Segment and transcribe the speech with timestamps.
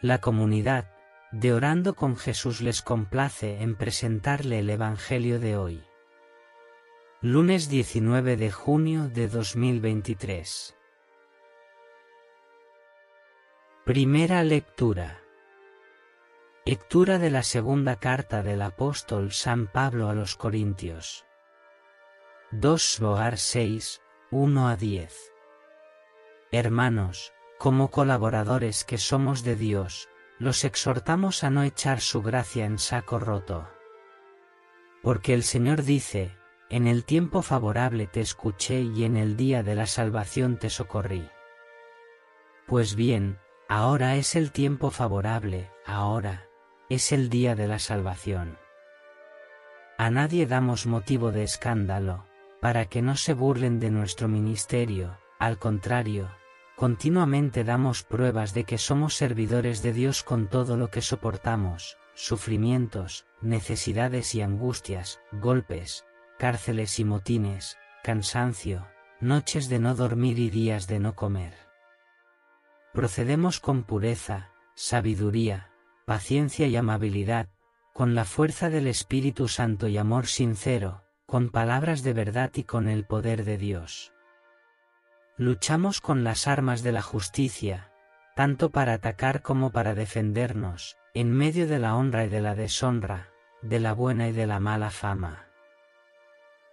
[0.00, 0.94] La comunidad
[1.32, 5.82] de Orando con Jesús les complace en presentarle el Evangelio de hoy.
[7.20, 10.76] Lunes 19 de junio de 2023.
[13.84, 15.20] Primera lectura.
[16.64, 21.26] Lectura de la segunda carta del apóstol San Pablo a los Corintios.
[22.52, 25.32] 2 Boar 6, 1 a 10.
[26.52, 32.78] Hermanos, como colaboradores que somos de Dios, los exhortamos a no echar su gracia en
[32.78, 33.68] saco roto.
[35.02, 36.36] Porque el Señor dice,
[36.70, 41.28] en el tiempo favorable te escuché y en el día de la salvación te socorrí.
[42.66, 46.48] Pues bien, ahora es el tiempo favorable, ahora,
[46.88, 48.58] es el día de la salvación.
[49.96, 52.24] A nadie damos motivo de escándalo,
[52.60, 56.30] para que no se burlen de nuestro ministerio, al contrario,
[56.78, 63.26] Continuamente damos pruebas de que somos servidores de Dios con todo lo que soportamos, sufrimientos,
[63.42, 66.04] necesidades y angustias, golpes,
[66.38, 68.86] cárceles y motines, cansancio,
[69.20, 71.54] noches de no dormir y días de no comer.
[72.94, 75.72] Procedemos con pureza, sabiduría,
[76.06, 77.48] paciencia y amabilidad,
[77.92, 82.88] con la fuerza del Espíritu Santo y amor sincero, con palabras de verdad y con
[82.88, 84.12] el poder de Dios.
[85.40, 87.92] Luchamos con las armas de la justicia,
[88.34, 93.30] tanto para atacar como para defendernos, en medio de la honra y de la deshonra,
[93.62, 95.46] de la buena y de la mala fama.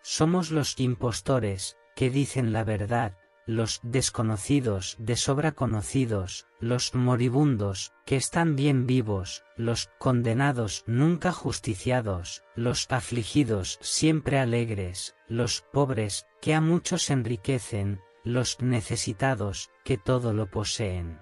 [0.00, 8.14] Somos los impostores, que dicen la verdad, los desconocidos de sobra conocidos, los moribundos, que
[8.14, 16.60] están bien vivos, los condenados nunca justiciados, los afligidos siempre alegres, los pobres, que a
[16.60, 21.20] muchos enriquecen, los necesitados, que todo lo poseen.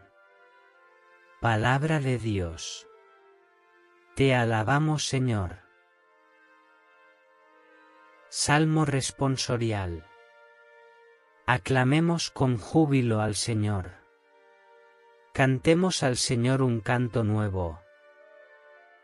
[1.40, 2.86] Palabra de Dios.
[4.14, 5.60] Te alabamos Señor.
[8.28, 10.06] Salmo responsorial.
[11.46, 13.92] Aclamemos con júbilo al Señor.
[15.32, 17.80] Cantemos al Señor un canto nuevo.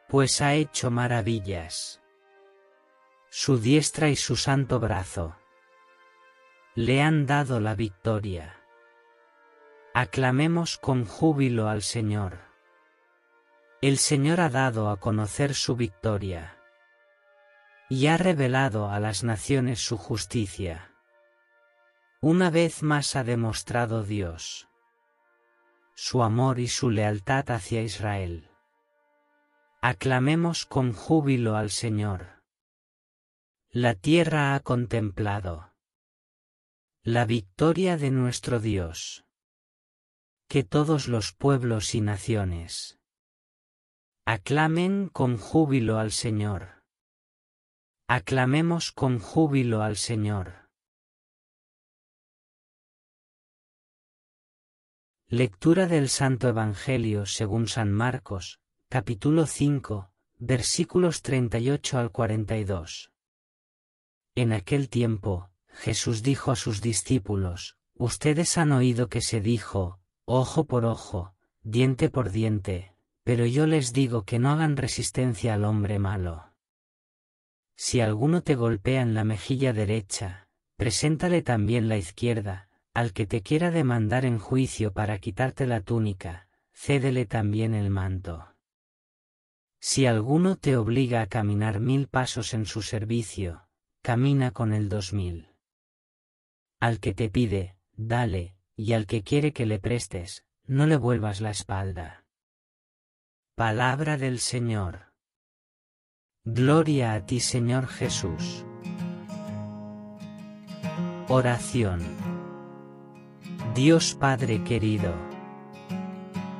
[0.09, 2.03] Pues ha hecho maravillas.
[3.31, 5.37] Su diestra y su santo brazo
[6.76, 8.60] le han dado la victoria.
[9.94, 12.41] Aclamemos con júbilo al Señor.
[13.81, 16.59] El Señor ha dado a conocer su victoria.
[17.88, 20.92] Y ha revelado a las naciones su justicia.
[22.20, 24.69] Una vez más ha demostrado Dios
[25.98, 28.50] su amor y su lealtad hacia Israel.
[29.81, 32.43] Aclamemos con júbilo al Señor.
[33.70, 35.72] La tierra ha contemplado
[37.09, 39.25] la victoria de nuestro Dios.
[40.49, 42.99] Que todos los pueblos y naciones
[44.25, 46.83] aclamen con júbilo al Señor.
[48.09, 50.69] Aclamemos con júbilo al Señor.
[55.29, 58.58] Lectura del Santo Evangelio según San Marcos,
[58.88, 63.12] capítulo 5, versículos 38 al 42.
[64.35, 70.64] En aquel tiempo, Jesús dijo a sus discípulos, Ustedes han oído que se dijo, ojo
[70.64, 72.94] por ojo, diente por diente,
[73.25, 76.52] pero yo les digo que no hagan resistencia al hombre malo.
[77.76, 83.43] Si alguno te golpea en la mejilla derecha, preséntale también la izquierda, al que te
[83.43, 88.55] quiera demandar en juicio para quitarte la túnica, cédele también el manto.
[89.81, 93.69] Si alguno te obliga a caminar mil pasos en su servicio,
[94.02, 95.56] camina con el dos mil.
[96.81, 101.40] Al que te pide, dale, y al que quiere que le prestes, no le vuelvas
[101.40, 102.26] la espalda.
[103.55, 105.12] Palabra del Señor.
[106.44, 108.67] Gloria a ti Señor Jesús.
[111.28, 112.02] Oración.
[113.75, 115.14] Dios Padre querido.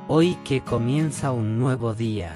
[0.09, 2.35] Hoy que comienza un nuevo día.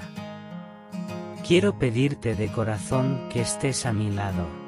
[1.47, 4.60] Quiero pedirte de corazón que estés a mi lado.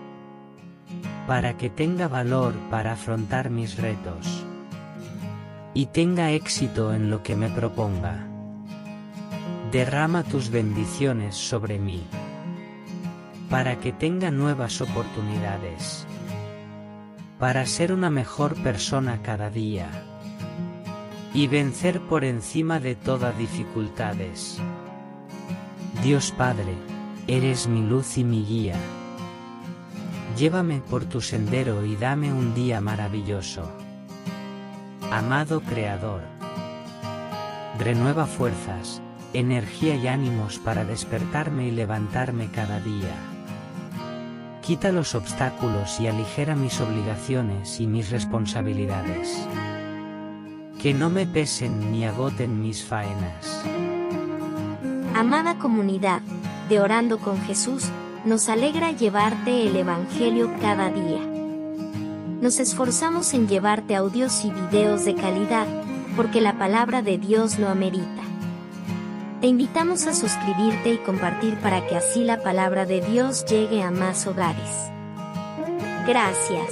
[1.28, 4.46] Para que tenga valor para afrontar mis retos.
[5.74, 8.28] Y tenga éxito en lo que me proponga.
[9.72, 12.04] Derrama tus bendiciones sobre mí.
[13.50, 16.06] Para que tenga nuevas oportunidades.
[17.40, 19.88] Para ser una mejor persona cada día.
[21.34, 24.60] Y vencer por encima de todas dificultades.
[26.04, 26.76] Dios Padre,
[27.28, 28.76] eres mi luz y mi guía.
[30.38, 33.72] Llévame por tu sendero y dame un día maravilloso.
[35.12, 36.22] Amado Creador,
[37.78, 39.00] renueva fuerzas,
[39.34, 43.14] energía y ánimos para despertarme y levantarme cada día.
[44.64, 49.48] Quita los obstáculos y aligera mis obligaciones y mis responsabilidades.
[50.82, 53.64] Que no me pesen ni agoten mis faenas.
[55.14, 56.22] Amada comunidad
[56.70, 57.92] de Orando con Jesús,
[58.26, 61.20] nos alegra llevarte el Evangelio cada día.
[62.42, 65.68] Nos esforzamos en llevarte audios y videos de calidad,
[66.16, 68.22] porque la palabra de Dios lo amerita.
[69.42, 73.92] Te invitamos a suscribirte y compartir para que así la palabra de Dios llegue a
[73.92, 74.90] más hogares.
[76.08, 76.72] Gracias.